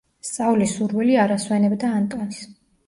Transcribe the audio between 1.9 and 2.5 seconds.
ანტონს.